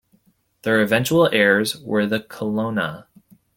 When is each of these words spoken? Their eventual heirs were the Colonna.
Their 0.63 0.81
eventual 0.81 1.29
heirs 1.31 1.79
were 1.79 2.07
the 2.07 2.21
Colonna. 2.21 3.05